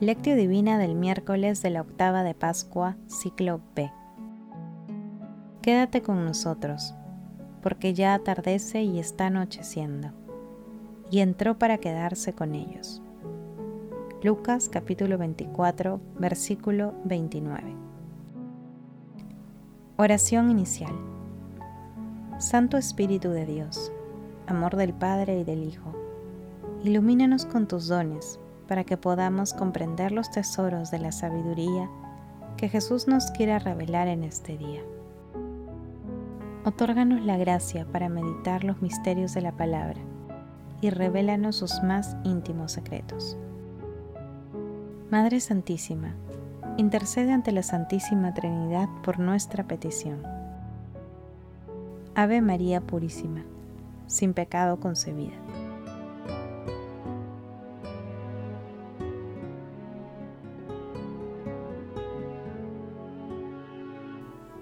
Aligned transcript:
Lectio 0.00 0.34
Divina 0.34 0.78
del 0.78 0.94
miércoles 0.94 1.60
de 1.60 1.68
la 1.68 1.82
octava 1.82 2.22
de 2.22 2.32
Pascua, 2.32 2.96
ciclo 3.06 3.60
B. 3.76 3.92
Quédate 5.60 6.00
con 6.00 6.24
nosotros, 6.24 6.94
porque 7.60 7.92
ya 7.92 8.14
atardece 8.14 8.80
y 8.82 8.98
está 8.98 9.26
anocheciendo. 9.26 10.08
Y 11.10 11.20
entró 11.20 11.58
para 11.58 11.76
quedarse 11.76 12.32
con 12.32 12.54
ellos. 12.54 13.02
Lucas 14.22 14.70
capítulo 14.70 15.18
24, 15.18 16.00
versículo 16.18 16.94
29. 17.04 17.62
Oración 19.98 20.50
inicial. 20.50 20.94
Santo 22.38 22.78
Espíritu 22.78 23.28
de 23.28 23.44
Dios, 23.44 23.92
amor 24.46 24.76
del 24.76 24.94
Padre 24.94 25.40
y 25.40 25.44
del 25.44 25.62
Hijo, 25.62 25.92
ilumínanos 26.84 27.44
con 27.44 27.68
tus 27.68 27.86
dones 27.86 28.39
para 28.70 28.84
que 28.84 28.96
podamos 28.96 29.52
comprender 29.52 30.12
los 30.12 30.30
tesoros 30.30 30.92
de 30.92 31.00
la 31.00 31.10
sabiduría 31.10 31.90
que 32.56 32.68
Jesús 32.68 33.08
nos 33.08 33.32
quiera 33.32 33.58
revelar 33.58 34.06
en 34.06 34.22
este 34.22 34.56
día. 34.56 34.80
Otórganos 36.64 37.20
la 37.20 37.36
gracia 37.36 37.84
para 37.84 38.08
meditar 38.08 38.62
los 38.62 38.80
misterios 38.80 39.34
de 39.34 39.40
la 39.40 39.50
palabra 39.50 40.00
y 40.80 40.90
revélanos 40.90 41.56
sus 41.56 41.82
más 41.82 42.16
íntimos 42.22 42.70
secretos. 42.70 43.36
Madre 45.10 45.40
Santísima, 45.40 46.14
intercede 46.76 47.32
ante 47.32 47.50
la 47.50 47.64
Santísima 47.64 48.34
Trinidad 48.34 48.88
por 49.02 49.18
nuestra 49.18 49.64
petición. 49.64 50.22
Ave 52.14 52.40
María 52.40 52.80
Purísima, 52.80 53.42
sin 54.06 54.32
pecado 54.32 54.78
concebida. 54.78 55.34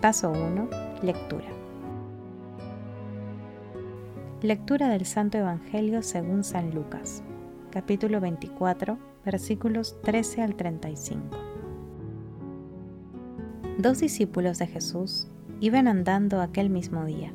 Paso 0.01 0.31
1. 0.31 0.69
Lectura. 1.03 1.49
Lectura 4.43 4.89
del 4.91 5.05
Santo 5.05 5.39
Evangelio 5.39 6.03
según 6.03 6.45
San 6.45 6.73
Lucas, 6.73 7.25
capítulo 7.73 8.21
24, 8.21 8.97
versículos 9.25 10.01
13 10.03 10.43
al 10.43 10.55
35. 10.55 11.21
Dos 13.79 13.99
discípulos 13.99 14.61
de 14.61 14.69
Jesús 14.69 15.27
iban 15.59 15.89
andando 15.89 16.43
aquel 16.43 16.71
mismo 16.71 17.05
día, 17.05 17.33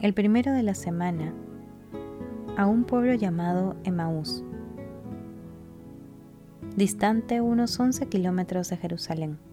el 0.00 0.12
primero 0.12 0.52
de 0.52 0.62
la 0.62 0.74
semana, 0.74 1.32
a 2.58 2.66
un 2.66 2.84
pueblo 2.84 3.14
llamado 3.14 3.74
Emaús, 3.84 4.44
distante 6.76 7.40
unos 7.40 7.80
11 7.80 8.06
kilómetros 8.08 8.68
de 8.68 8.76
Jerusalén 8.76 9.47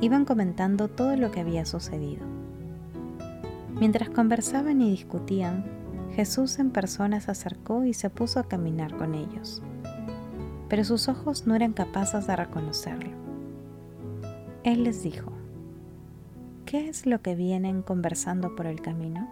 iban 0.00 0.24
comentando 0.24 0.88
todo 0.88 1.16
lo 1.16 1.30
que 1.30 1.40
había 1.40 1.64
sucedido. 1.64 2.24
Mientras 3.80 4.10
conversaban 4.10 4.80
y 4.80 4.90
discutían, 4.90 5.64
Jesús 6.14 6.58
en 6.58 6.70
persona 6.70 7.20
se 7.20 7.30
acercó 7.30 7.84
y 7.84 7.94
se 7.94 8.10
puso 8.10 8.40
a 8.40 8.48
caminar 8.48 8.96
con 8.96 9.14
ellos, 9.14 9.62
pero 10.68 10.84
sus 10.84 11.08
ojos 11.08 11.46
no 11.46 11.54
eran 11.54 11.72
capaces 11.72 12.26
de 12.26 12.36
reconocerlo. 12.36 13.12
Él 14.64 14.84
les 14.84 15.02
dijo, 15.02 15.32
¿qué 16.64 16.88
es 16.88 17.06
lo 17.06 17.22
que 17.22 17.34
vienen 17.34 17.82
conversando 17.82 18.56
por 18.56 18.66
el 18.66 18.80
camino? 18.80 19.28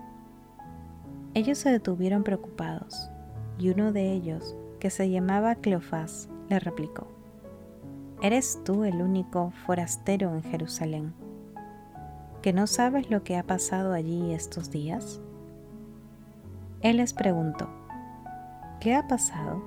Ellos 1.34 1.58
se 1.58 1.70
detuvieron 1.70 2.22
preocupados, 2.22 3.10
y 3.58 3.70
uno 3.70 3.92
de 3.92 4.12
ellos, 4.12 4.56
que 4.78 4.90
se 4.90 5.10
llamaba 5.10 5.56
Cleofás, 5.56 6.28
le 6.48 6.60
replicó, 6.60 7.08
¿Eres 8.22 8.64
tú 8.64 8.84
el 8.84 9.02
único 9.02 9.50
forastero 9.66 10.32
en 10.32 10.42
Jerusalén? 10.42 11.12
¿Que 12.40 12.54
no 12.54 12.66
sabes 12.66 13.10
lo 13.10 13.22
que 13.22 13.36
ha 13.36 13.42
pasado 13.42 13.92
allí 13.92 14.32
estos 14.32 14.70
días? 14.70 15.20
Él 16.80 16.96
les 16.96 17.12
preguntó, 17.12 17.68
¿qué 18.80 18.94
ha 18.94 19.06
pasado? 19.06 19.62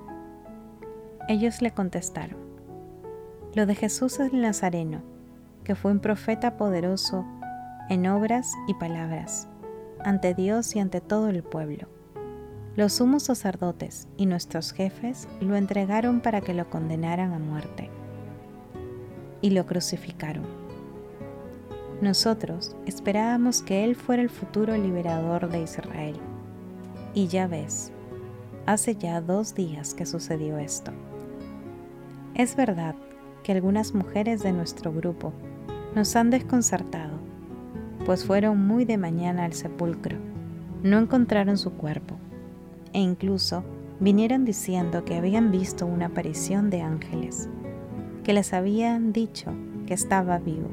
Ellos 1.28 1.62
le 1.62 1.70
contestaron, 1.70 2.38
lo 3.54 3.66
de 3.66 3.76
Jesús 3.76 4.18
el 4.18 4.40
Nazareno, 4.40 5.02
que 5.62 5.76
fue 5.76 5.92
un 5.92 6.00
profeta 6.00 6.56
poderoso 6.56 7.24
en 7.88 8.08
obras 8.08 8.52
y 8.66 8.74
palabras, 8.74 9.46
ante 10.04 10.34
Dios 10.34 10.74
y 10.74 10.80
ante 10.80 11.00
todo 11.00 11.28
el 11.28 11.44
pueblo. 11.44 11.86
Los 12.74 12.94
sumos 12.94 13.22
sacerdotes 13.22 14.08
y 14.16 14.26
nuestros 14.26 14.72
jefes 14.72 15.28
lo 15.40 15.54
entregaron 15.54 16.20
para 16.20 16.40
que 16.40 16.52
lo 16.52 16.68
condenaran 16.68 17.32
a 17.32 17.38
muerte 17.38 17.90
y 19.40 19.50
lo 19.50 19.66
crucificaron. 19.66 20.44
Nosotros 22.00 22.76
esperábamos 22.86 23.62
que 23.62 23.84
Él 23.84 23.94
fuera 23.94 24.22
el 24.22 24.30
futuro 24.30 24.76
liberador 24.76 25.48
de 25.50 25.62
Israel. 25.62 26.16
Y 27.12 27.26
ya 27.26 27.46
ves, 27.46 27.92
hace 28.66 28.94
ya 28.96 29.20
dos 29.20 29.54
días 29.54 29.94
que 29.94 30.06
sucedió 30.06 30.58
esto. 30.58 30.92
Es 32.34 32.56
verdad 32.56 32.94
que 33.42 33.52
algunas 33.52 33.94
mujeres 33.94 34.42
de 34.42 34.52
nuestro 34.52 34.92
grupo 34.92 35.32
nos 35.94 36.14
han 36.16 36.30
desconcertado, 36.30 37.18
pues 38.06 38.24
fueron 38.24 38.66
muy 38.66 38.84
de 38.84 38.96
mañana 38.96 39.44
al 39.44 39.52
sepulcro, 39.52 40.16
no 40.82 40.98
encontraron 40.98 41.58
su 41.58 41.72
cuerpo 41.72 42.14
e 42.92 43.00
incluso 43.00 43.62
vinieron 43.98 44.44
diciendo 44.44 45.04
que 45.04 45.16
habían 45.16 45.50
visto 45.50 45.84
una 45.84 46.06
aparición 46.06 46.70
de 46.70 46.80
ángeles 46.80 47.48
que 48.30 48.34
les 48.34 48.52
habían 48.52 49.12
dicho 49.12 49.52
que 49.88 49.94
estaba 49.94 50.38
vivo. 50.38 50.70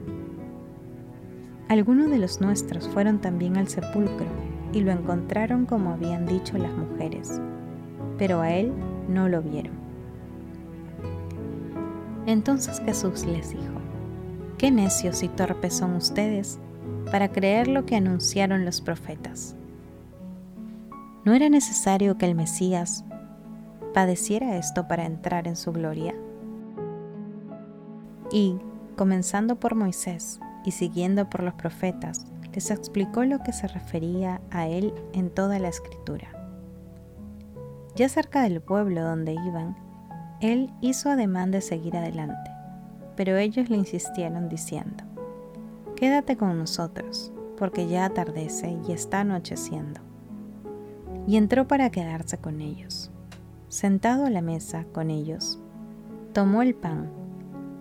Algunos 1.67 2.11
de 2.11 2.19
los 2.19 2.39
nuestros 2.39 2.87
fueron 2.87 3.19
también 3.19 3.57
al 3.57 3.67
sepulcro 3.67 4.27
y 4.73 4.81
lo 4.81 4.91
encontraron 4.91 5.65
como 5.65 5.89
habían 5.89 6.27
dicho 6.27 6.55
las 6.59 6.71
mujeres, 6.71 7.41
pero 8.19 8.41
a 8.41 8.51
él 8.51 8.71
no 9.09 9.27
lo 9.27 9.41
vieron. 9.41 9.73
Entonces 12.27 12.79
Jesús 12.85 13.25
les 13.25 13.49
dijo, 13.49 13.81
Qué 14.59 14.69
necios 14.69 15.23
y 15.23 15.27
torpes 15.27 15.73
son 15.73 15.95
ustedes 15.95 16.59
para 17.11 17.31
creer 17.31 17.69
lo 17.69 17.87
que 17.87 17.95
anunciaron 17.95 18.65
los 18.65 18.81
profetas. 18.81 19.55
¿No 21.25 21.33
era 21.33 21.49
necesario 21.49 22.19
que 22.19 22.27
el 22.27 22.35
Mesías 22.35 23.03
padeciera 23.95 24.57
esto 24.57 24.87
para 24.87 25.07
entrar 25.07 25.47
en 25.47 25.55
su 25.55 25.71
gloria? 25.71 26.13
Y, 28.31 28.57
comenzando 28.95 29.59
por 29.59 29.75
Moisés 29.75 30.39
y 30.65 30.71
siguiendo 30.71 31.29
por 31.29 31.43
los 31.43 31.53
profetas, 31.53 32.25
les 32.57 32.71
explicó 32.71 33.23
lo 33.23 33.37
que 33.43 33.53
se 33.53 33.67
refería 33.67 34.41
a 34.49 34.67
él 34.67 34.91
en 35.13 35.29
toda 35.29 35.59
la 35.59 35.67
escritura. 35.67 36.27
Ya 37.95 38.09
cerca 38.09 38.41
del 38.41 38.61
pueblo 38.61 39.03
donde 39.03 39.33
iban, 39.33 39.77
él 40.41 40.71
hizo 40.81 41.11
ademán 41.11 41.51
de 41.51 41.61
seguir 41.61 41.95
adelante, 41.95 42.49
pero 43.15 43.37
ellos 43.37 43.69
le 43.69 43.77
insistieron 43.77 44.49
diciendo, 44.49 45.03
Quédate 45.95 46.35
con 46.35 46.57
nosotros, 46.57 47.31
porque 47.57 47.87
ya 47.87 48.05
atardece 48.05 48.75
y 48.87 48.91
está 48.91 49.19
anocheciendo. 49.19 49.99
Y 51.27 51.37
entró 51.37 51.67
para 51.67 51.91
quedarse 51.91 52.39
con 52.39 52.61
ellos. 52.61 53.11
Sentado 53.67 54.25
a 54.25 54.31
la 54.31 54.41
mesa 54.41 54.85
con 54.93 55.11
ellos, 55.11 55.59
tomó 56.33 56.63
el 56.63 56.73
pan, 56.73 57.09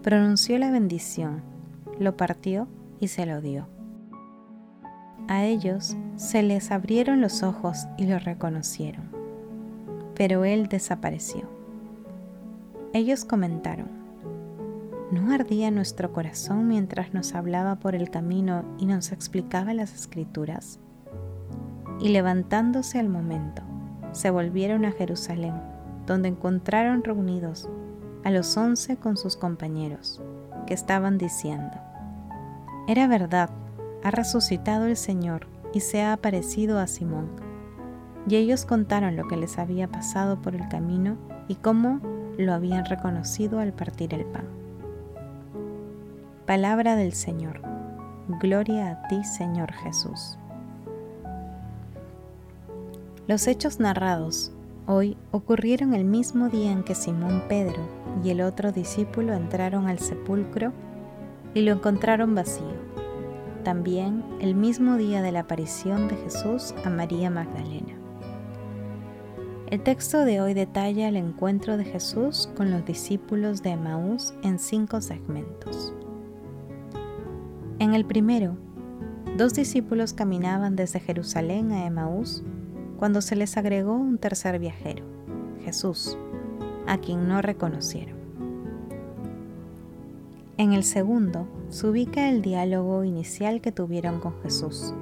pronunció 0.06 0.56
la 0.56 0.70
bendición, 0.70 1.42
lo 1.98 2.16
partió 2.16 2.68
y 3.00 3.08
se 3.08 3.26
lo 3.26 3.40
dio. 3.40 3.66
A 5.26 5.44
ellos 5.44 5.96
se 6.14 6.44
les 6.44 6.70
abrieron 6.70 7.20
los 7.20 7.42
ojos 7.42 7.88
y 7.98 8.06
lo 8.06 8.20
reconocieron, 8.20 9.10
pero 10.14 10.44
él 10.44 10.68
desapareció. 10.68 11.50
Ellos 12.92 13.24
comentaron, 13.24 13.88
¿no 15.10 15.34
ardía 15.34 15.72
nuestro 15.72 16.12
corazón 16.12 16.68
mientras 16.68 17.12
nos 17.12 17.34
hablaba 17.34 17.80
por 17.80 17.96
el 17.96 18.08
camino 18.08 18.64
y 18.78 18.86
nos 18.86 19.10
explicaba 19.10 19.74
las 19.74 19.92
escrituras? 19.92 20.78
Y 22.00 22.10
levantándose 22.10 23.00
al 23.00 23.08
momento, 23.08 23.62
se 24.12 24.30
volvieron 24.30 24.84
a 24.84 24.92
Jerusalén, 24.92 25.54
donde 26.06 26.28
encontraron 26.28 27.02
reunidos 27.02 27.68
a 28.26 28.30
los 28.32 28.56
once 28.56 28.96
con 28.96 29.16
sus 29.16 29.36
compañeros, 29.36 30.20
que 30.66 30.74
estaban 30.74 31.16
diciendo, 31.16 31.76
Era 32.88 33.06
verdad, 33.06 33.50
ha 34.02 34.10
resucitado 34.10 34.86
el 34.86 34.96
Señor 34.96 35.46
y 35.72 35.78
se 35.78 36.02
ha 36.02 36.12
aparecido 36.12 36.80
a 36.80 36.88
Simón. 36.88 37.30
Y 38.28 38.34
ellos 38.34 38.64
contaron 38.64 39.14
lo 39.14 39.28
que 39.28 39.36
les 39.36 39.58
había 39.58 39.86
pasado 39.86 40.42
por 40.42 40.56
el 40.56 40.66
camino 40.66 41.16
y 41.46 41.54
cómo 41.54 42.00
lo 42.36 42.52
habían 42.52 42.86
reconocido 42.86 43.60
al 43.60 43.72
partir 43.72 44.12
el 44.12 44.24
pan. 44.24 44.48
Palabra 46.46 46.96
del 46.96 47.12
Señor. 47.12 47.62
Gloria 48.40 48.90
a 48.90 49.06
ti, 49.06 49.22
Señor 49.22 49.72
Jesús. 49.72 50.36
Los 53.28 53.46
hechos 53.46 53.78
narrados 53.78 54.50
Hoy 54.88 55.16
ocurrieron 55.32 55.94
el 55.94 56.04
mismo 56.04 56.48
día 56.48 56.70
en 56.70 56.84
que 56.84 56.94
Simón 56.94 57.42
Pedro 57.48 57.82
y 58.22 58.30
el 58.30 58.40
otro 58.40 58.70
discípulo 58.70 59.34
entraron 59.34 59.88
al 59.88 59.98
sepulcro 59.98 60.72
y 61.54 61.62
lo 61.62 61.72
encontraron 61.72 62.36
vacío. 62.36 62.86
También 63.64 64.22
el 64.40 64.54
mismo 64.54 64.96
día 64.96 65.22
de 65.22 65.32
la 65.32 65.40
aparición 65.40 66.06
de 66.06 66.14
Jesús 66.14 66.72
a 66.84 66.90
María 66.90 67.30
Magdalena. 67.30 67.94
El 69.72 69.82
texto 69.82 70.24
de 70.24 70.40
hoy 70.40 70.54
detalla 70.54 71.08
el 71.08 71.16
encuentro 71.16 71.76
de 71.76 71.84
Jesús 71.84 72.48
con 72.56 72.70
los 72.70 72.84
discípulos 72.84 73.64
de 73.64 73.70
Emaús 73.70 74.34
en 74.44 74.60
cinco 74.60 75.00
segmentos. 75.00 75.92
En 77.80 77.92
el 77.92 78.04
primero, 78.04 78.56
dos 79.36 79.52
discípulos 79.54 80.12
caminaban 80.12 80.76
desde 80.76 81.00
Jerusalén 81.00 81.72
a 81.72 81.86
Emaús 81.86 82.44
cuando 82.98 83.20
se 83.20 83.36
les 83.36 83.56
agregó 83.56 83.94
un 83.94 84.18
tercer 84.18 84.58
viajero, 84.58 85.04
Jesús, 85.64 86.16
a 86.86 86.98
quien 86.98 87.28
no 87.28 87.42
reconocieron. 87.42 88.16
En 90.58 90.72
el 90.72 90.84
segundo, 90.84 91.46
se 91.68 91.86
ubica 91.86 92.30
el 92.30 92.40
diálogo 92.40 93.04
inicial 93.04 93.60
que 93.60 93.72
tuvieron 93.72 94.20
con 94.20 94.40
Jesús, 94.42 94.94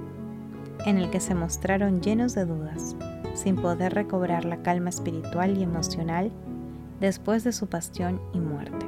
en 0.85 0.99
el 0.99 1.11
que 1.11 1.21
se 1.21 1.35
mostraron 1.35 2.01
llenos 2.01 2.35
de 2.35 2.45
dudas, 2.45 2.97
sin 3.35 3.57
poder 3.57 3.95
recobrar 3.95 4.45
la 4.45 4.63
calma 4.63 4.91
espiritual 4.91 5.57
y 5.57 5.63
emocional 5.63 6.33
después 7.01 7.45
de 7.45 7.53
su 7.53 7.69
pasión 7.69 8.21
y 8.33 8.41
muerte. 8.41 8.87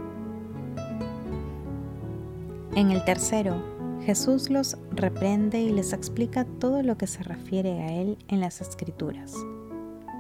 En 2.75 2.91
el 2.91 3.05
tercero, 3.05 3.76
Jesús 4.07 4.51
los 4.51 4.79
reprende 4.93 5.61
y 5.61 5.73
les 5.73 5.93
explica 5.93 6.45
todo 6.45 6.81
lo 6.85 6.97
que 6.97 7.09
se 7.09 7.25
refiere 7.25 7.83
a 7.83 7.93
Él 7.93 8.17
en 8.29 8.39
las 8.39 8.61
Escrituras. 8.61 9.35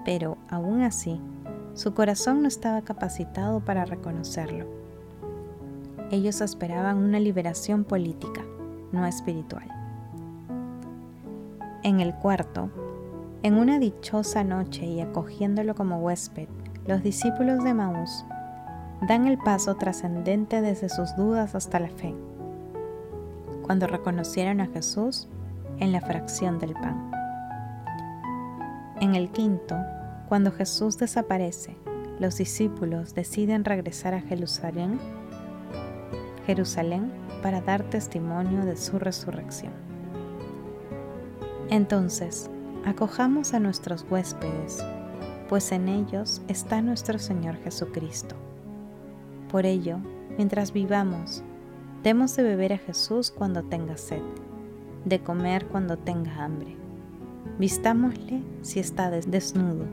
Pero, 0.05 0.39
aún 0.51 0.83
así, 0.83 1.21
su 1.75 1.95
corazón 1.95 2.43
no 2.43 2.49
estaba 2.49 2.83
capacitado 2.83 3.61
para 3.61 3.85
reconocerlo. 3.85 4.67
Ellos 6.11 6.41
esperaban 6.41 6.97
una 6.97 7.21
liberación 7.21 7.85
política, 7.85 8.45
no 8.91 9.07
espiritual. 9.07 9.69
En 11.85 12.01
el 12.01 12.13
cuarto, 12.13 12.71
en 13.45 13.55
una 13.55 13.79
dichosa 13.79 14.43
noche 14.43 14.85
y 14.85 15.01
acogiéndolo 15.01 15.77
como 15.77 16.01
huésped, 16.01 16.49
los 16.89 17.05
discípulos 17.05 17.63
de 17.63 17.73
Maús 17.73 18.25
dan 19.07 19.29
el 19.29 19.39
paso 19.39 19.77
trascendente 19.77 20.61
desde 20.61 20.89
sus 20.89 21.15
dudas 21.15 21.55
hasta 21.55 21.79
la 21.79 21.91
fe 21.91 22.17
cuando 23.67 23.87
reconocieron 23.87 24.61
a 24.61 24.67
Jesús 24.69 25.29
en 25.79 25.93
la 25.93 26.01
fracción 26.01 26.59
del 26.59 26.73
pan. 26.73 27.11
En 29.01 29.15
el 29.15 29.31
quinto, 29.31 29.77
cuando 30.29 30.53
Jesús 30.53 30.97
desaparece, 30.97 31.77
los 32.19 32.39
discípulos 32.39 33.15
deciden 33.15 33.65
regresar 33.65 34.15
a 34.15 34.23
Jerusalén, 34.23 34.99
Jerusalén 36.47 37.13
para 37.43 37.61
dar 37.61 37.83
testimonio 37.83 38.65
de 38.65 38.77
su 38.77 38.99
resurrección. 38.99 39.73
Entonces, 41.69 42.49
acojamos 42.85 43.53
a 43.53 43.61
nuestros 43.61 44.07
huéspedes, 44.09 44.83
pues 45.49 45.73
en 45.73 45.89
ellos 45.89 46.41
está 46.49 46.81
nuestro 46.81 47.19
Señor 47.19 47.57
Jesucristo. 47.57 48.37
Por 49.51 49.67
ello, 49.67 49.99
mientras 50.37 50.73
vivamos 50.73 51.43
Demos 52.07 52.37
de 52.37 52.45
beber 52.45 52.73
a 52.73 52.79
Jesús 52.79 53.33
cuando 53.33 53.65
tenga 53.65 53.97
sed, 53.97 54.23
de 55.05 55.19
comer 55.19 55.67
cuando 55.67 55.97
tenga 55.99 56.45
hambre. 56.45 56.77
Vistámosle 57.59 58.45
si 58.63 58.79
está 58.79 59.11
desnudo, 59.11 59.87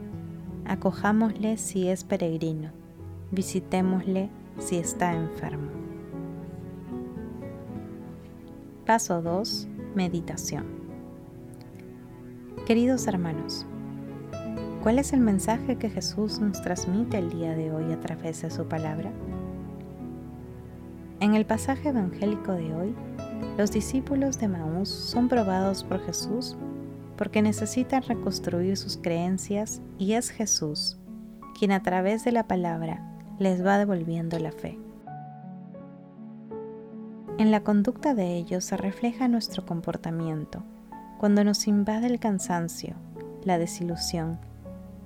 acojámosle 0.63 1.57
si 1.57 1.87
es 1.87 2.03
peregrino, 2.03 2.69
visitémosle 3.31 4.29
si 4.59 4.77
está 4.77 5.15
enfermo. 5.15 5.71
Paso 8.85 9.23
2. 9.23 9.67
Meditación. 9.95 10.65
Queridos 12.67 13.07
hermanos, 13.07 13.65
¿cuál 14.83 14.99
es 14.99 15.13
el 15.13 15.19
mensaje 15.19 15.77
que 15.77 15.89
Jesús 15.89 16.39
nos 16.39 16.61
transmite 16.61 17.17
el 17.17 17.31
día 17.31 17.55
de 17.55 17.71
hoy 17.71 17.91
a 17.91 17.99
través 17.99 18.43
de 18.43 18.51
su 18.51 18.65
palabra? 18.65 19.11
En 21.19 21.35
el 21.35 21.45
pasaje 21.45 21.89
evangélico 21.89 22.51
de 22.53 22.73
hoy, 22.73 22.95
los 23.57 23.71
discípulos 23.71 24.39
de 24.39 24.47
Maús 24.47 24.89
son 24.89 25.29
probados 25.29 25.83
por 25.83 26.03
Jesús 26.05 26.57
porque 27.17 27.41
necesitan 27.41 28.03
reconstruir 28.03 28.77
sus 28.77 28.97
creencias 28.97 29.81
y 29.97 30.13
es 30.13 30.29
Jesús 30.29 30.97
quien 31.57 31.71
a 31.71 31.83
través 31.83 32.25
de 32.25 32.31
la 32.31 32.47
palabra 32.47 33.01
les 33.39 33.65
va 33.65 33.77
devolviendo 33.77 34.39
la 34.39 34.51
fe. 34.51 34.79
En 37.37 37.51
la 37.51 37.63
conducta 37.63 38.13
de 38.13 38.35
ellos 38.35 38.63
se 38.63 38.77
refleja 38.77 39.27
nuestro 39.27 39.65
comportamiento 39.65 40.63
cuando 41.17 41.43
nos 41.43 41.67
invade 41.67 42.07
el 42.07 42.19
cansancio, 42.19 42.95
la 43.43 43.57
desilusión, 43.57 44.39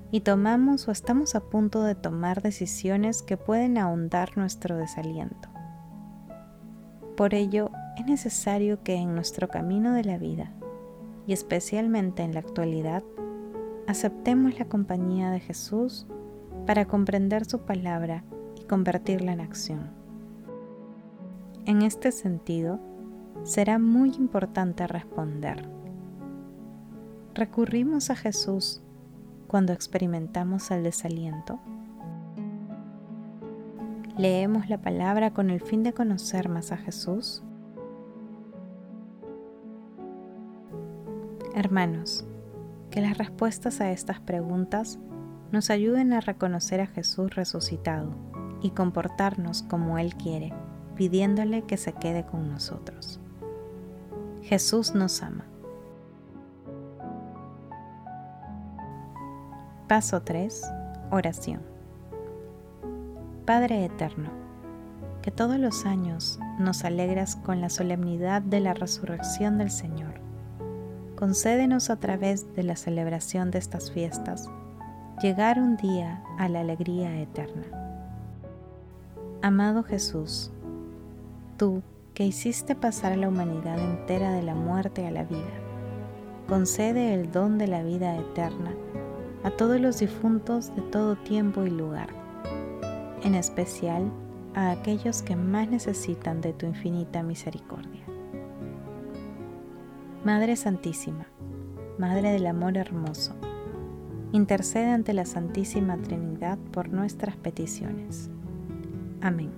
y 0.09 0.21
tomamos 0.21 0.87
o 0.87 0.91
estamos 0.91 1.35
a 1.35 1.41
punto 1.41 1.83
de 1.83 1.95
tomar 1.95 2.41
decisiones 2.41 3.21
que 3.21 3.37
pueden 3.37 3.77
ahondar 3.77 4.37
nuestro 4.37 4.77
desaliento. 4.77 5.49
Por 7.17 7.33
ello, 7.33 7.71
es 7.97 8.05
necesario 8.05 8.83
que 8.83 8.93
en 8.93 9.15
nuestro 9.15 9.47
camino 9.47 9.91
de 9.91 10.03
la 10.03 10.19
vida, 10.19 10.51
y 11.25 11.33
especialmente 11.33 12.21
en 12.21 12.35
la 12.35 12.41
actualidad, 12.41 13.03
aceptemos 13.87 14.59
la 14.59 14.65
compañía 14.65 15.31
de 15.31 15.39
Jesús 15.39 16.05
para 16.67 16.85
comprender 16.85 17.45
su 17.45 17.61
palabra 17.61 18.23
y 18.61 18.65
convertirla 18.65 19.33
en 19.33 19.41
acción. 19.41 19.89
En 21.65 21.81
este 21.81 22.11
sentido, 22.11 22.79
será 23.41 23.79
muy 23.79 24.11
importante 24.19 24.85
responder. 24.85 25.67
¿Recurrimos 27.33 28.11
a 28.11 28.15
Jesús 28.15 28.83
cuando 29.47 29.73
experimentamos 29.73 30.69
el 30.69 30.83
desaliento? 30.83 31.59
Leemos 34.17 34.69
la 34.69 34.81
palabra 34.81 35.31
con 35.31 35.49
el 35.49 35.61
fin 35.61 35.83
de 35.83 35.93
conocer 35.93 36.49
más 36.49 36.71
a 36.71 36.77
Jesús? 36.77 37.43
Hermanos, 41.53 42.25
que 42.91 43.01
las 43.01 43.17
respuestas 43.17 43.81
a 43.81 43.91
estas 43.91 44.19
preguntas 44.19 44.99
nos 45.51 45.69
ayuden 45.69 46.13
a 46.13 46.21
reconocer 46.21 46.81
a 46.81 46.87
Jesús 46.87 47.35
resucitado 47.35 48.15
y 48.61 48.71
comportarnos 48.71 49.63
como 49.63 49.97
Él 49.97 50.15
quiere, 50.15 50.53
pidiéndole 50.95 51.63
que 51.63 51.77
se 51.77 51.93
quede 51.93 52.25
con 52.25 52.49
nosotros. 52.49 53.19
Jesús 54.41 54.95
nos 54.95 55.21
ama. 55.21 55.45
Paso 59.87 60.21
3. 60.21 60.61
Oración. 61.11 61.76
Padre 63.47 63.85
Eterno, 63.85 64.29
que 65.21 65.31
todos 65.31 65.57
los 65.57 65.85
años 65.85 66.37
nos 66.59 66.83
alegras 66.83 67.37
con 67.37 67.61
la 67.61 67.69
solemnidad 67.69 68.41
de 68.41 68.59
la 68.59 68.73
resurrección 68.73 69.57
del 69.57 69.71
Señor. 69.71 70.15
Concédenos 71.15 71.89
a 71.89 71.95
través 71.95 72.53
de 72.55 72.63
la 72.63 72.75
celebración 72.75 73.49
de 73.49 73.59
estas 73.59 73.89
fiestas 73.89 74.49
llegar 75.23 75.61
un 75.61 75.77
día 75.77 76.21
a 76.37 76.49
la 76.49 76.59
alegría 76.59 77.21
eterna. 77.21 77.63
Amado 79.41 79.81
Jesús, 79.81 80.51
tú 81.55 81.83
que 82.13 82.25
hiciste 82.25 82.75
pasar 82.75 83.13
a 83.13 83.17
la 83.17 83.29
humanidad 83.29 83.79
entera 83.79 84.33
de 84.33 84.43
la 84.43 84.55
muerte 84.55 85.07
a 85.07 85.11
la 85.11 85.23
vida, 85.23 85.55
concede 86.49 87.13
el 87.13 87.31
don 87.31 87.57
de 87.57 87.67
la 87.67 87.81
vida 87.81 88.17
eterna 88.17 88.73
a 89.45 89.51
todos 89.51 89.79
los 89.79 89.99
difuntos 89.99 90.75
de 90.75 90.81
todo 90.81 91.15
tiempo 91.15 91.63
y 91.63 91.69
lugar 91.69 92.26
en 93.23 93.35
especial 93.35 94.11
a 94.55 94.71
aquellos 94.71 95.21
que 95.21 95.35
más 95.35 95.69
necesitan 95.69 96.41
de 96.41 96.53
tu 96.53 96.65
infinita 96.65 97.23
misericordia. 97.23 98.03
Madre 100.23 100.55
Santísima, 100.55 101.27
Madre 101.97 102.31
del 102.31 102.47
Amor 102.47 102.77
Hermoso, 102.77 103.35
intercede 104.31 104.89
ante 104.89 105.13
la 105.13 105.25
Santísima 105.25 105.97
Trinidad 105.97 106.57
por 106.71 106.89
nuestras 106.89 107.35
peticiones. 107.37 108.29
Amén. 109.21 109.51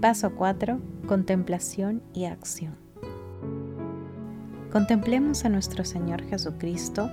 Paso 0.00 0.34
4. 0.36 0.78
Contemplación 1.08 2.02
y 2.12 2.26
acción. 2.26 2.85
Contemplemos 4.76 5.46
a 5.46 5.48
nuestro 5.48 5.86
Señor 5.86 6.22
Jesucristo 6.24 7.08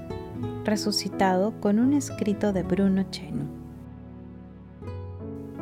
resucitado 0.65 1.61
con 1.61 1.79
un 1.79 1.93
escrito 1.93 2.51
de 2.51 2.61
Bruno 2.61 3.03
Chenu. 3.09 3.45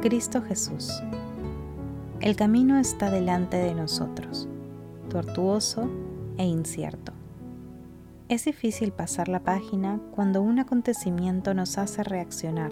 Cristo 0.01 0.41
Jesús. 0.41 0.91
El 2.19 2.35
camino 2.35 2.79
está 2.79 3.11
delante 3.11 3.57
de 3.57 3.75
nosotros. 3.75 4.47
tortuoso 5.11 5.91
e 6.39 6.43
incierto. 6.43 7.11
Es 8.29 8.45
difícil 8.45 8.91
pasar 8.93 9.27
la 9.27 9.41
página 9.41 9.99
cuando 10.09 10.41
un 10.41 10.57
acontecimiento 10.57 11.53
nos 11.53 11.77
hace 11.77 12.03
reaccionar. 12.03 12.71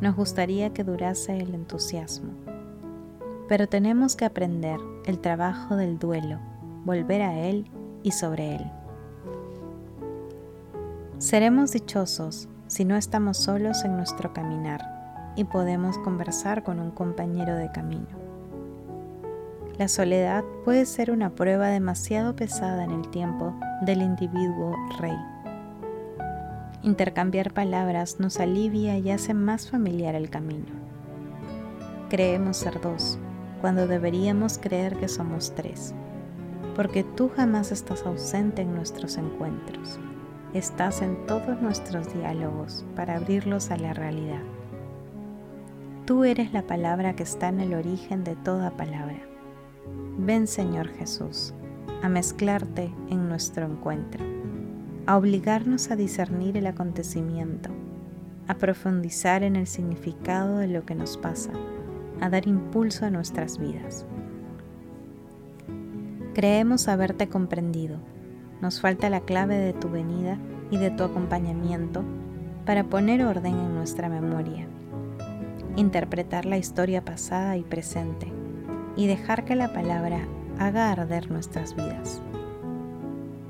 Nos 0.00 0.16
gustaría 0.16 0.72
que 0.72 0.82
durase 0.82 1.38
el 1.38 1.54
entusiasmo. 1.54 2.32
Pero 3.48 3.68
tenemos 3.68 4.16
que 4.16 4.24
aprender 4.24 4.80
el 5.06 5.20
trabajo 5.20 5.76
del 5.76 6.00
duelo, 6.00 6.40
volver 6.84 7.22
a 7.22 7.38
él 7.38 7.70
y 8.02 8.12
sobre 8.12 8.56
él. 8.56 8.70
Seremos 11.18 11.72
dichosos 11.72 12.48
si 12.68 12.84
no 12.84 12.96
estamos 12.96 13.38
solos 13.38 13.84
en 13.84 13.96
nuestro 13.96 14.32
caminar 14.32 15.32
y 15.36 15.44
podemos 15.44 15.98
conversar 15.98 16.62
con 16.62 16.80
un 16.80 16.90
compañero 16.90 17.56
de 17.56 17.70
camino. 17.72 18.06
La 19.78 19.86
soledad 19.86 20.44
puede 20.64 20.86
ser 20.86 21.10
una 21.10 21.30
prueba 21.30 21.68
demasiado 21.68 22.34
pesada 22.34 22.84
en 22.84 22.90
el 22.90 23.08
tiempo 23.10 23.54
del 23.82 24.02
individuo 24.02 24.74
rey. 24.98 25.16
Intercambiar 26.82 27.52
palabras 27.52 28.18
nos 28.18 28.40
alivia 28.40 28.98
y 28.98 29.10
hace 29.10 29.34
más 29.34 29.70
familiar 29.70 30.14
el 30.14 30.30
camino. 30.30 30.66
Creemos 32.10 32.56
ser 32.56 32.80
dos, 32.80 33.18
cuando 33.60 33.86
deberíamos 33.86 34.58
creer 34.58 34.96
que 34.96 35.08
somos 35.08 35.54
tres, 35.54 35.94
porque 36.78 37.02
tú 37.02 37.28
jamás 37.28 37.72
estás 37.72 38.06
ausente 38.06 38.62
en 38.62 38.72
nuestros 38.72 39.16
encuentros. 39.16 39.98
Estás 40.54 41.02
en 41.02 41.26
todos 41.26 41.60
nuestros 41.60 42.14
diálogos 42.14 42.86
para 42.94 43.16
abrirlos 43.16 43.72
a 43.72 43.76
la 43.76 43.94
realidad. 43.94 44.42
Tú 46.04 46.22
eres 46.22 46.52
la 46.52 46.68
palabra 46.68 47.16
que 47.16 47.24
está 47.24 47.48
en 47.48 47.58
el 47.58 47.74
origen 47.74 48.22
de 48.22 48.36
toda 48.36 48.70
palabra 48.70 49.18
Ven 50.18 50.46
Señor 50.46 50.86
Jesús 50.90 51.52
a 52.00 52.08
mezclarte 52.08 52.94
en 53.10 53.28
nuestro 53.28 53.66
encuentro, 53.66 54.24
a 55.06 55.16
obligarnos 55.16 55.90
a 55.90 55.96
discernir 55.96 56.56
el 56.56 56.68
acontecimiento, 56.68 57.70
a 58.46 58.54
profundizar 58.54 59.42
en 59.42 59.56
el 59.56 59.66
significado 59.66 60.58
de 60.58 60.68
lo 60.68 60.86
que 60.86 60.94
nos 60.94 61.16
pasa, 61.16 61.50
a 62.20 62.30
dar 62.30 62.46
impulso 62.46 63.04
a 63.04 63.10
nuestras 63.10 63.58
vidas. 63.58 64.06
Creemos 66.38 66.86
haberte 66.86 67.28
comprendido. 67.28 67.98
Nos 68.60 68.80
falta 68.80 69.10
la 69.10 69.22
clave 69.22 69.58
de 69.58 69.72
tu 69.72 69.88
venida 69.88 70.38
y 70.70 70.76
de 70.76 70.92
tu 70.92 71.02
acompañamiento 71.02 72.04
para 72.64 72.84
poner 72.84 73.24
orden 73.24 73.58
en 73.58 73.74
nuestra 73.74 74.08
memoria, 74.08 74.68
interpretar 75.74 76.44
la 76.44 76.56
historia 76.56 77.04
pasada 77.04 77.56
y 77.56 77.62
presente 77.62 78.32
y 78.94 79.08
dejar 79.08 79.44
que 79.44 79.56
la 79.56 79.72
palabra 79.72 80.28
haga 80.60 80.92
arder 80.92 81.28
nuestras 81.28 81.74
vidas. 81.74 82.22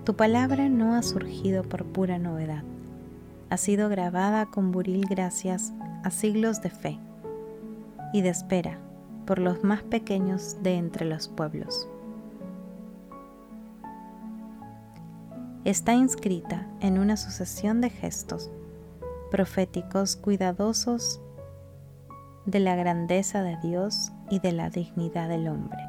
Tu 0.04 0.16
palabra 0.16 0.70
no 0.70 0.94
ha 0.94 1.02
surgido 1.02 1.64
por 1.64 1.84
pura 1.84 2.18
novedad, 2.18 2.62
ha 3.50 3.58
sido 3.58 3.90
grabada 3.90 4.46
con 4.46 4.72
buril 4.72 5.04
gracias 5.10 5.74
a 6.04 6.10
siglos 6.10 6.62
de 6.62 6.70
fe 6.70 6.98
y 8.14 8.22
de 8.22 8.30
espera 8.30 8.78
por 9.26 9.40
los 9.40 9.62
más 9.62 9.82
pequeños 9.82 10.56
de 10.62 10.76
entre 10.76 11.04
los 11.04 11.28
pueblos. 11.28 11.86
Está 15.68 15.92
inscrita 15.92 16.66
en 16.80 16.98
una 16.98 17.18
sucesión 17.18 17.82
de 17.82 17.90
gestos 17.90 18.50
proféticos 19.30 20.16
cuidadosos 20.16 21.20
de 22.46 22.58
la 22.58 22.74
grandeza 22.74 23.42
de 23.42 23.58
Dios 23.58 24.10
y 24.30 24.38
de 24.38 24.52
la 24.52 24.70
dignidad 24.70 25.28
del 25.28 25.46
hombre. 25.46 25.80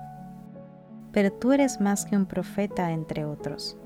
Pero 1.14 1.32
tú 1.32 1.54
eres 1.54 1.80
más 1.80 2.04
que 2.04 2.18
un 2.18 2.26
profeta 2.26 2.92
entre 2.92 3.24
otros, 3.24 3.78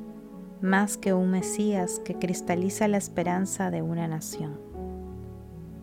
más 0.63 0.97
que 0.97 1.13
un 1.13 1.29
Mesías 1.29 2.01
que 2.03 2.15
cristaliza 2.15 2.87
la 2.87 2.97
esperanza 2.97 3.69
de 3.69 3.83
una 3.83 4.07
nación. 4.07 4.59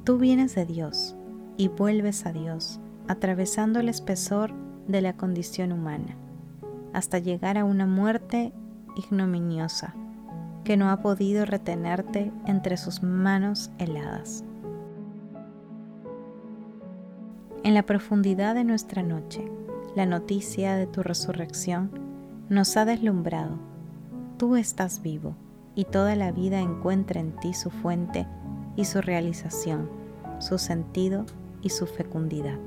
Tú 0.02 0.18
vienes 0.18 0.56
de 0.56 0.66
Dios 0.66 1.14
y 1.56 1.68
vuelves 1.68 2.26
a 2.26 2.32
Dios, 2.32 2.80
atravesando 3.06 3.78
el 3.78 3.88
espesor 3.88 4.52
de 4.88 5.02
la 5.02 5.16
condición 5.16 5.70
humana, 5.70 6.16
hasta 6.92 7.20
llegar 7.20 7.56
a 7.56 7.64
una 7.64 7.86
muerte 7.86 8.52
ignominiosa 8.96 9.94
que 10.64 10.76
no 10.76 10.90
ha 10.90 11.00
podido 11.02 11.44
retenerte 11.44 12.32
entre 12.46 12.76
sus 12.76 13.02
manos 13.02 13.70
heladas. 13.78 14.44
En 17.62 17.74
la 17.74 17.82
profundidad 17.82 18.54
de 18.54 18.64
nuestra 18.64 19.02
noche, 19.02 19.44
la 19.94 20.06
noticia 20.06 20.76
de 20.76 20.86
tu 20.86 21.02
resurrección 21.02 21.90
nos 22.48 22.76
ha 22.76 22.84
deslumbrado. 22.84 23.58
Tú 24.38 24.56
estás 24.56 25.02
vivo 25.02 25.34
y 25.74 25.84
toda 25.84 26.16
la 26.16 26.32
vida 26.32 26.60
encuentra 26.60 27.20
en 27.20 27.36
ti 27.36 27.52
su 27.52 27.70
fuente 27.70 28.26
y 28.76 28.84
su 28.84 29.00
realización, 29.00 29.90
su 30.38 30.58
sentido 30.58 31.26
y 31.62 31.70
su 31.70 31.86
fecundidad. 31.86 32.58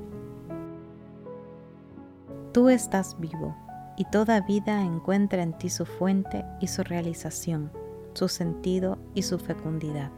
Tú 2.52 2.68
estás 2.68 3.18
vivo 3.18 3.56
y 3.96 4.04
toda 4.04 4.40
vida 4.40 4.82
encuentra 4.82 5.42
en 5.42 5.52
ti 5.52 5.70
su 5.70 5.86
fuente 5.86 6.44
y 6.60 6.68
su 6.68 6.82
realización, 6.82 7.72
su 8.14 8.28
sentido 8.28 8.98
y 9.14 9.22
su 9.22 9.38
fecundidad. 9.38 10.10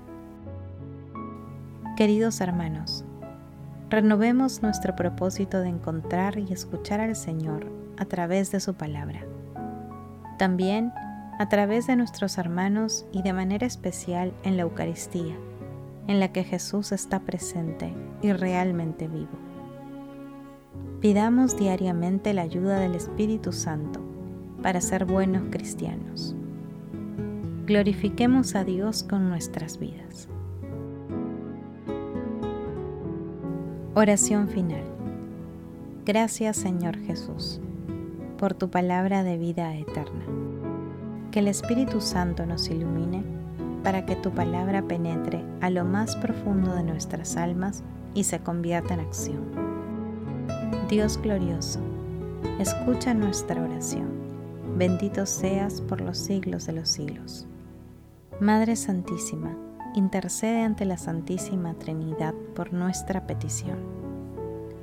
Queridos 1.97 2.41
hermanos, 2.41 3.05
renovemos 3.89 4.63
nuestro 4.63 4.95
propósito 4.95 5.61
de 5.61 5.69
encontrar 5.69 6.39
y 6.39 6.53
escuchar 6.53 7.01
al 7.01 7.17
Señor 7.17 7.67
a 7.97 8.05
través 8.05 8.53
de 8.53 8.61
su 8.61 8.75
palabra. 8.75 9.25
También 10.39 10.93
a 11.39 11.49
través 11.49 11.87
de 11.87 11.97
nuestros 11.97 12.39
hermanos 12.39 13.07
y 13.13 13.23
de 13.23 13.33
manera 13.33 13.67
especial 13.67 14.33
en 14.43 14.57
la 14.57 14.63
Eucaristía, 14.63 15.35
en 16.07 16.21
la 16.21 16.33
que 16.33 16.45
Jesús 16.45 16.93
está 16.93 17.21
presente 17.21 17.93
y 18.23 18.33
realmente 18.33 19.09
vivo. 19.09 19.39
Pidamos 21.01 21.57
diariamente 21.59 22.33
la 22.33 22.43
ayuda 22.43 22.79
del 22.79 22.95
Espíritu 22.95 23.53
Santo 23.53 24.01
para 24.63 24.81
ser 24.81 25.05
buenos 25.05 25.45
cristianos. 25.51 26.35
Glorifiquemos 27.67 28.55
a 28.55 28.63
Dios 28.63 29.03
con 29.03 29.29
nuestras 29.29 29.81
vidas. 29.81 30.29
Oración 33.93 34.47
final. 34.47 34.85
Gracias 36.05 36.59
Señor 36.59 36.97
Jesús 36.97 37.61
por 38.39 38.55
tu 38.55 38.71
palabra 38.71 39.25
de 39.25 39.37
vida 39.37 39.75
eterna. 39.75 40.25
Que 41.33 41.41
el 41.41 41.49
Espíritu 41.49 42.01
Santo 42.01 42.47
nos 42.47 42.71
ilumine 42.71 43.25
para 43.83 44.07
que 44.07 44.15
tu 44.15 44.31
palabra 44.31 44.83
penetre 44.83 45.43
a 45.61 45.69
lo 45.69 45.85
más 45.85 46.15
profundo 46.15 46.73
de 46.73 46.85
nuestras 46.85 47.37
almas 47.37 47.83
y 48.15 48.23
se 48.23 48.39
convierta 48.39 48.95
en 48.95 49.01
acción. 49.01 49.43
Dios 50.89 51.19
glorioso, 51.21 51.81
escucha 52.61 53.13
nuestra 53.13 53.61
oración. 53.61 54.07
Bendito 54.79 55.27
seas 55.27 55.81
por 55.81 56.01
los 56.01 56.17
siglos 56.17 56.67
de 56.67 56.73
los 56.73 56.89
siglos. 56.89 57.49
Madre 58.41 58.77
Santísima, 58.77 59.57
intercede 59.95 60.61
ante 60.61 60.85
la 60.85 60.99
Santísima 60.99 61.73
Trinidad 61.79 62.35
por 62.55 62.75
nuestra 62.75 63.27
petición. 63.27 63.79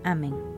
Amén. 0.03 0.52